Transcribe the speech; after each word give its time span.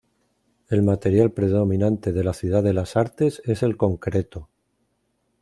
El 0.69 0.81
material 0.81 1.29
predominante 1.31 2.11
de 2.11 2.23
la 2.23 2.33
Ciudad 2.33 2.63
de 2.63 2.73
las 2.73 2.97
Artes 2.97 3.39
es 3.45 3.61
el 3.61 3.77
concreto. 3.77 4.49